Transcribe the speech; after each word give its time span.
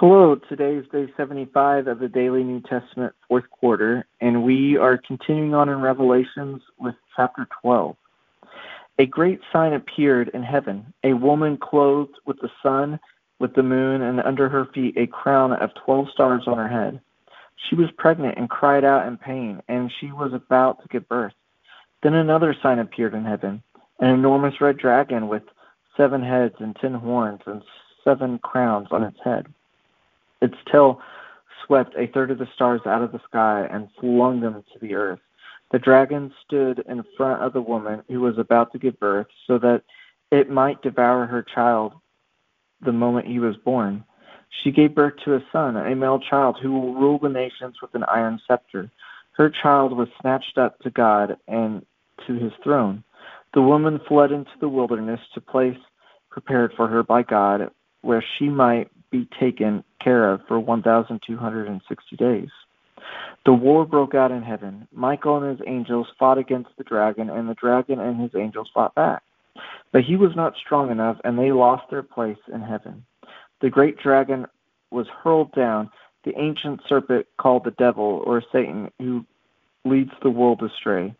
Hello, 0.00 0.34
today 0.34 0.76
is 0.76 0.86
day 0.90 1.12
75 1.14 1.86
of 1.86 1.98
the 1.98 2.08
Daily 2.08 2.42
New 2.42 2.62
Testament 2.62 3.12
fourth 3.28 3.44
quarter, 3.50 4.06
and 4.22 4.44
we 4.44 4.78
are 4.78 4.96
continuing 4.96 5.52
on 5.52 5.68
in 5.68 5.82
Revelations 5.82 6.62
with 6.78 6.94
chapter 7.14 7.46
12. 7.60 7.94
A 8.98 9.04
great 9.04 9.40
sign 9.52 9.74
appeared 9.74 10.30
in 10.32 10.42
heaven 10.42 10.94
a 11.04 11.12
woman 11.12 11.58
clothed 11.58 12.14
with 12.24 12.38
the 12.40 12.48
sun, 12.62 12.98
with 13.40 13.52
the 13.52 13.62
moon, 13.62 14.00
and 14.00 14.22
under 14.22 14.48
her 14.48 14.64
feet 14.72 14.96
a 14.96 15.06
crown 15.06 15.52
of 15.52 15.68
12 15.84 16.08
stars 16.14 16.44
on 16.46 16.56
her 16.56 16.66
head. 16.66 16.98
She 17.68 17.74
was 17.74 17.90
pregnant 17.98 18.38
and 18.38 18.48
cried 18.48 18.86
out 18.86 19.06
in 19.06 19.18
pain, 19.18 19.60
and 19.68 19.92
she 20.00 20.12
was 20.12 20.32
about 20.32 20.80
to 20.80 20.88
give 20.88 21.06
birth. 21.10 21.34
Then 22.02 22.14
another 22.14 22.56
sign 22.62 22.78
appeared 22.78 23.12
in 23.12 23.26
heaven 23.26 23.62
an 23.98 24.08
enormous 24.08 24.62
red 24.62 24.78
dragon 24.78 25.28
with 25.28 25.42
seven 25.94 26.22
heads 26.22 26.54
and 26.58 26.74
ten 26.76 26.94
horns 26.94 27.42
and 27.44 27.60
seven 28.02 28.38
crowns 28.38 28.88
on 28.92 29.02
its 29.02 29.18
head. 29.22 29.46
Its 30.40 30.56
tail 30.70 31.00
swept 31.66 31.94
a 31.96 32.06
third 32.08 32.30
of 32.30 32.38
the 32.38 32.48
stars 32.54 32.80
out 32.86 33.02
of 33.02 33.12
the 33.12 33.20
sky 33.28 33.66
and 33.70 33.88
flung 34.00 34.40
them 34.40 34.64
to 34.72 34.78
the 34.80 34.94
earth. 34.94 35.20
The 35.70 35.78
dragon 35.78 36.32
stood 36.44 36.82
in 36.88 37.04
front 37.16 37.42
of 37.42 37.52
the 37.52 37.60
woman 37.60 38.02
who 38.08 38.20
was 38.20 38.38
about 38.38 38.72
to 38.72 38.78
give 38.78 38.98
birth 38.98 39.28
so 39.46 39.58
that 39.58 39.82
it 40.30 40.50
might 40.50 40.82
devour 40.82 41.26
her 41.26 41.44
child 41.54 41.92
the 42.84 42.92
moment 42.92 43.26
he 43.26 43.38
was 43.38 43.56
born. 43.64 44.04
She 44.62 44.72
gave 44.72 44.94
birth 44.94 45.14
to 45.24 45.34
a 45.34 45.44
son, 45.52 45.76
a 45.76 45.94
male 45.94 46.18
child, 46.18 46.58
who 46.60 46.72
will 46.72 46.94
rule 46.94 47.18
the 47.18 47.28
nations 47.28 47.76
with 47.80 47.94
an 47.94 48.04
iron 48.04 48.40
scepter. 48.48 48.90
Her 49.32 49.50
child 49.62 49.96
was 49.96 50.08
snatched 50.20 50.58
up 50.58 50.78
to 50.80 50.90
God 50.90 51.36
and 51.46 51.84
to 52.26 52.34
his 52.34 52.52
throne. 52.64 53.04
The 53.54 53.62
woman 53.62 54.00
fled 54.08 54.32
into 54.32 54.50
the 54.60 54.68
wilderness 54.68 55.20
to 55.34 55.40
place 55.40 55.78
prepared 56.30 56.72
for 56.76 56.88
her 56.88 57.02
by 57.02 57.22
God, 57.22 57.70
where 58.02 58.24
she 58.38 58.48
might 58.48 58.90
be 59.10 59.28
taken 59.38 59.84
care 60.02 60.32
of 60.32 60.40
for 60.46 60.58
1,260 60.58 62.16
days. 62.16 62.48
The 63.46 63.52
war 63.52 63.86
broke 63.86 64.14
out 64.14 64.30
in 64.30 64.42
heaven. 64.42 64.86
Michael 64.92 65.38
and 65.38 65.58
his 65.58 65.66
angels 65.66 66.06
fought 66.18 66.38
against 66.38 66.70
the 66.76 66.84
dragon, 66.84 67.30
and 67.30 67.48
the 67.48 67.54
dragon 67.54 67.98
and 67.98 68.20
his 68.20 68.32
angels 68.36 68.70
fought 68.72 68.94
back. 68.94 69.22
But 69.92 70.04
he 70.04 70.16
was 70.16 70.36
not 70.36 70.54
strong 70.56 70.90
enough, 70.90 71.16
and 71.24 71.38
they 71.38 71.52
lost 71.52 71.84
their 71.90 72.02
place 72.02 72.38
in 72.52 72.60
heaven. 72.60 73.04
The 73.60 73.70
great 73.70 73.98
dragon 73.98 74.46
was 74.90 75.06
hurled 75.22 75.52
down, 75.52 75.90
the 76.24 76.38
ancient 76.38 76.80
serpent 76.88 77.26
called 77.38 77.64
the 77.64 77.70
devil, 77.72 78.22
or 78.26 78.42
Satan, 78.52 78.90
who 78.98 79.24
leads 79.84 80.12
the 80.22 80.30
world 80.30 80.62
astray. 80.62 81.14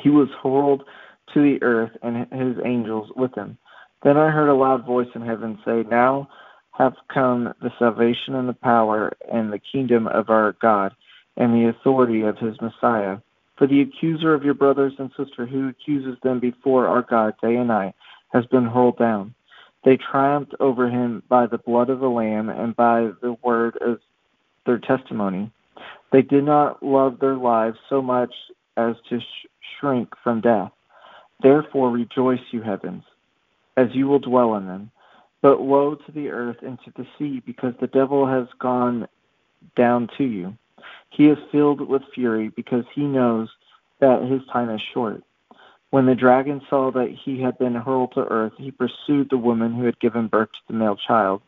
He 0.00 0.10
was 0.10 0.28
hurled 0.42 0.84
to 1.34 1.42
the 1.42 1.62
earth, 1.62 1.92
and 2.02 2.16
his 2.32 2.56
angels 2.64 3.10
with 3.14 3.34
him. 3.34 3.58
Then 4.02 4.16
I 4.16 4.30
heard 4.30 4.48
a 4.48 4.54
loud 4.54 4.86
voice 4.86 5.08
in 5.14 5.22
heaven 5.22 5.58
say, 5.64 5.82
Now 5.88 6.28
have 6.78 6.94
come 7.12 7.52
the 7.62 7.70
salvation 7.78 8.34
and 8.34 8.48
the 8.48 8.54
power 8.54 9.12
and 9.32 9.52
the 9.52 9.60
kingdom 9.72 10.06
of 10.06 10.30
our 10.30 10.54
God 10.60 10.92
and 11.36 11.52
the 11.52 11.68
authority 11.68 12.22
of 12.22 12.38
his 12.38 12.60
Messiah. 12.60 13.18
For 13.56 13.66
the 13.66 13.80
accuser 13.80 14.34
of 14.34 14.44
your 14.44 14.54
brothers 14.54 14.92
and 14.98 15.10
sisters 15.16 15.48
who 15.50 15.68
accuses 15.68 16.18
them 16.22 16.40
before 16.40 16.86
our 16.86 17.02
God 17.02 17.34
day 17.40 17.56
and 17.56 17.68
night 17.68 17.94
has 18.32 18.44
been 18.46 18.66
hurled 18.66 18.98
down. 18.98 19.34
They 19.84 19.96
triumphed 19.96 20.54
over 20.60 20.90
him 20.90 21.22
by 21.28 21.46
the 21.46 21.58
blood 21.58 21.88
of 21.90 22.00
the 22.00 22.08
Lamb 22.08 22.48
and 22.50 22.76
by 22.76 23.10
the 23.22 23.36
word 23.42 23.78
of 23.80 23.98
their 24.66 24.78
testimony. 24.78 25.50
They 26.12 26.22
did 26.22 26.44
not 26.44 26.82
love 26.82 27.18
their 27.20 27.36
lives 27.36 27.78
so 27.88 28.02
much 28.02 28.32
as 28.76 28.96
to 29.08 29.20
sh- 29.20 29.46
shrink 29.78 30.08
from 30.22 30.40
death. 30.40 30.72
Therefore 31.42 31.90
rejoice, 31.90 32.40
you 32.50 32.62
heavens, 32.62 33.04
as 33.76 33.88
you 33.92 34.06
will 34.06 34.18
dwell 34.18 34.56
in 34.56 34.66
them. 34.66 34.90
But 35.46 35.62
woe 35.62 35.94
to 35.94 36.10
the 36.10 36.30
earth 36.30 36.56
and 36.62 36.76
to 36.84 36.92
the 36.96 37.06
sea, 37.16 37.40
because 37.46 37.72
the 37.80 37.86
devil 37.86 38.26
has 38.26 38.48
gone 38.58 39.06
down 39.76 40.08
to 40.18 40.24
you. 40.24 40.58
He 41.10 41.28
is 41.28 41.38
filled 41.52 41.80
with 41.80 42.02
fury, 42.12 42.48
because 42.48 42.84
he 42.92 43.02
knows 43.02 43.48
that 44.00 44.24
his 44.24 44.40
time 44.52 44.70
is 44.70 44.80
short. 44.92 45.22
When 45.90 46.06
the 46.06 46.16
dragon 46.16 46.62
saw 46.68 46.90
that 46.90 47.10
he 47.24 47.40
had 47.40 47.56
been 47.58 47.76
hurled 47.76 48.14
to 48.14 48.24
earth, 48.24 48.54
he 48.58 48.72
pursued 48.72 49.30
the 49.30 49.38
woman 49.38 49.72
who 49.72 49.84
had 49.84 50.00
given 50.00 50.26
birth 50.26 50.50
to 50.50 50.58
the 50.66 50.74
male 50.74 50.96
child. 50.96 51.42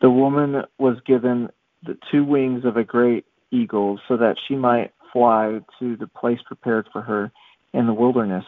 The 0.00 0.08
woman 0.08 0.62
was 0.78 0.98
given 1.04 1.50
the 1.82 1.98
two 2.10 2.24
wings 2.24 2.64
of 2.64 2.78
a 2.78 2.82
great 2.82 3.26
eagle, 3.50 4.00
so 4.08 4.16
that 4.16 4.38
she 4.48 4.56
might 4.56 4.94
fly 5.12 5.60
to 5.80 5.96
the 5.96 6.06
place 6.06 6.40
prepared 6.46 6.88
for 6.94 7.02
her 7.02 7.30
in 7.74 7.86
the 7.86 7.92
wilderness, 7.92 8.46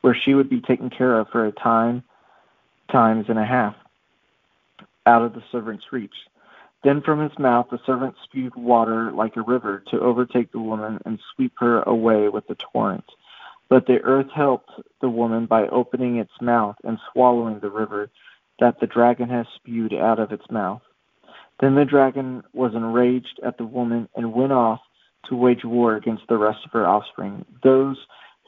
where 0.00 0.16
she 0.16 0.34
would 0.34 0.50
be 0.50 0.60
taken 0.60 0.90
care 0.90 1.16
of 1.16 1.28
for 1.28 1.46
a 1.46 1.52
time, 1.52 2.02
times 2.90 3.26
and 3.28 3.38
a 3.38 3.44
half 3.44 3.76
out 5.06 5.22
of 5.22 5.34
the 5.34 5.42
servant's 5.50 5.92
reach. 5.92 6.14
Then 6.82 7.02
from 7.02 7.20
his 7.20 7.38
mouth 7.38 7.68
the 7.70 7.80
servant 7.84 8.14
spewed 8.24 8.54
water 8.54 9.10
like 9.12 9.36
a 9.36 9.42
river 9.42 9.82
to 9.90 10.00
overtake 10.00 10.52
the 10.52 10.60
woman 10.60 10.98
and 11.04 11.20
sweep 11.34 11.52
her 11.58 11.82
away 11.82 12.28
with 12.28 12.46
the 12.46 12.54
torrent. 12.54 13.04
But 13.68 13.86
the 13.86 14.00
earth 14.02 14.30
helped 14.34 14.70
the 15.00 15.10
woman 15.10 15.46
by 15.46 15.68
opening 15.68 16.16
its 16.16 16.32
mouth 16.40 16.76
and 16.84 16.98
swallowing 17.12 17.60
the 17.60 17.70
river 17.70 18.10
that 18.58 18.80
the 18.80 18.86
dragon 18.86 19.28
has 19.28 19.46
spewed 19.54 19.94
out 19.94 20.18
of 20.18 20.32
its 20.32 20.50
mouth. 20.50 20.82
Then 21.60 21.74
the 21.74 21.84
dragon 21.84 22.42
was 22.52 22.74
enraged 22.74 23.40
at 23.44 23.58
the 23.58 23.66
woman 23.66 24.08
and 24.16 24.32
went 24.32 24.52
off 24.52 24.80
to 25.28 25.36
wage 25.36 25.64
war 25.64 25.96
against 25.96 26.26
the 26.28 26.38
rest 26.38 26.64
of 26.64 26.72
her 26.72 26.86
offspring, 26.86 27.44
those 27.62 27.98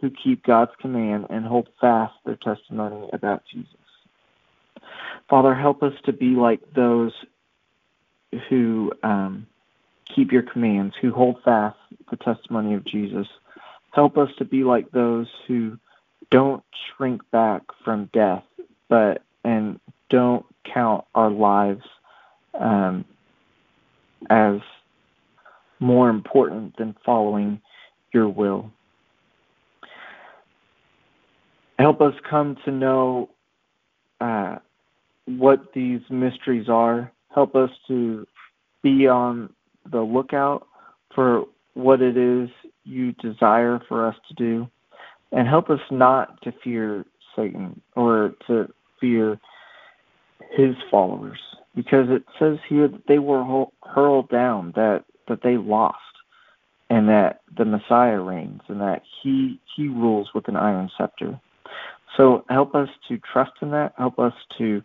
who 0.01 0.11
keep 0.11 0.43
God's 0.43 0.73
command 0.81 1.27
and 1.31 1.45
hold 1.45 1.69
fast 1.81 2.15
their 2.25 2.37
testimony 2.37 3.09
about 3.13 3.43
Jesus. 3.53 3.82
Father, 5.29 5.55
help 5.55 5.83
us 5.83 5.95
to 6.05 6.13
be 6.13 6.35
like 6.35 6.61
those 6.75 7.13
who 8.49 8.93
um, 9.03 9.47
keep 10.15 10.33
your 10.33 10.43
commands, 10.43 10.95
who 11.01 11.13
hold 11.13 11.43
fast 11.45 11.77
the 12.11 12.17
testimony 12.17 12.75
of 12.75 12.85
Jesus. 12.85 13.27
Help 13.93 14.17
us 14.17 14.31
to 14.39 14.45
be 14.45 14.65
like 14.65 14.91
those 14.91 15.29
who 15.47 15.79
don't 16.31 16.65
shrink 16.97 17.23
back 17.31 17.63
from 17.85 18.09
death, 18.13 18.45
but 18.89 19.23
and 19.45 19.81
don't 20.09 20.47
count 20.65 21.05
our 21.15 21.31
lives 21.31 21.85
um, 22.59 23.05
as 24.31 24.61
more 25.81 26.09
important 26.09 26.77
than 26.77 26.95
following 27.05 27.61
your 28.13 28.29
will. 28.29 28.71
Help 31.79 32.01
us 32.01 32.15
come 32.29 32.57
to 32.65 32.71
know 32.71 33.29
uh, 34.21 34.59
what 35.27 35.73
these 35.75 36.01
mysteries 36.11 36.69
are. 36.69 37.13
Help 37.35 37.55
us 37.55 37.71
to 37.89 38.27
be 38.83 39.07
on 39.07 39.51
the 39.91 40.01
lookout 40.01 40.67
for 41.15 41.45
what 41.75 42.03
it 42.03 42.17
is 42.17 42.49
you 42.85 43.13
desire 43.13 43.81
for 43.89 44.07
us 44.07 44.17
to 44.29 44.35
do. 44.35 44.69
And 45.31 45.49
help 45.49 45.71
us 45.71 45.81
not 45.91 46.43
to 46.43 46.53
fear 46.63 47.05
Satan 47.35 47.81
or 47.97 48.35
to 48.47 48.73
fear 49.01 49.41
his 50.51 50.75
followers. 50.91 51.39
Because 51.75 52.09
it 52.11 52.25
says 52.39 52.59
here 52.69 52.87
that 52.87 53.07
they 53.09 53.19
were 53.19 53.67
hurled 53.83 54.29
down, 54.29 54.73
that, 54.77 55.05
that 55.29 55.43
they 55.43 55.57
lost, 55.57 55.97
and 56.91 57.09
that 57.09 57.41
the 57.57 57.65
Messiah 57.65 58.21
reigns, 58.21 58.61
and 58.69 58.81
that 58.83 59.03
he, 59.23 59.59
he 59.75 59.89
rules 59.89 60.29
with 60.35 60.49
an 60.49 60.57
iron 60.57 60.91
scepter. 60.99 61.41
So 62.19 62.45
help 62.51 62.75
us 62.75 62.91
to 63.09 63.19
trust 63.33 63.53
in 63.63 63.71
that. 63.71 63.95
Help 63.97 64.19
us 64.19 64.35
to 64.59 64.83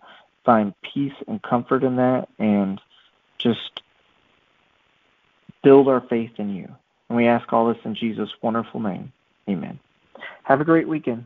find 0.47 0.73
peace 0.81 1.13
and 1.27 1.41
comfort 1.43 1.83
in 1.83 1.97
that 1.97 2.29
and 2.39 2.79
just 3.37 3.81
build 5.61 5.89
our 5.89 5.99
faith 5.99 6.31
in 6.37 6.55
you. 6.55 6.73
And 7.09 7.17
we 7.17 7.27
ask 7.27 7.51
all 7.51 7.67
this 7.67 7.83
in 7.83 7.95
Jesus' 7.95 8.29
wonderful 8.41 8.79
name. 8.79 9.11
Amen. 9.49 9.77
Have 10.43 10.61
a 10.61 10.65
great 10.65 10.87
weekend. 10.87 11.25